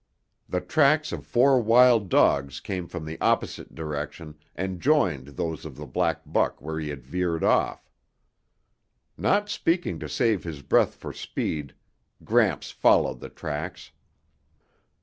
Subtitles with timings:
[0.49, 5.75] The tracks of four wild dogs came from the opposite direction and joined those of
[5.77, 7.87] the black buck where he had veered off.
[9.15, 11.75] Not speaking to save his breath for speed,
[12.23, 13.91] Gramps followed the tracks.